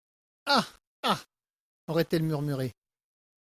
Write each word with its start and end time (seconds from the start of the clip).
«Ah! 0.47 0.67
ah! 1.03 1.23
aurait-elle 1.87 2.23
murmuré. 2.23 2.73